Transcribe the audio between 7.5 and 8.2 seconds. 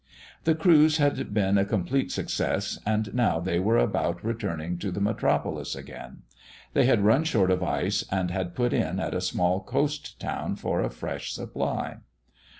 of ice,